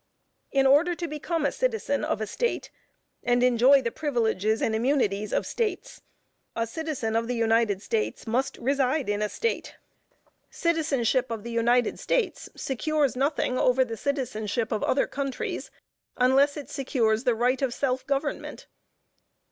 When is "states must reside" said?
7.83-9.07